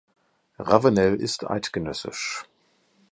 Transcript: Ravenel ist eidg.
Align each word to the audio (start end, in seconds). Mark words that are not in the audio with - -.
Ravenel 0.57 1.19
ist 1.21 1.43
eidg. 1.47 1.77